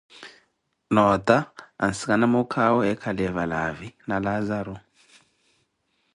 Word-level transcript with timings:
noota 0.95 1.35
ansikana 1.85 2.25
muukhawe 2.33 2.81
eekhaliye 2.91 3.31
valaavi 3.37 3.89
na 4.07 4.15
Laazaru. 4.25 4.75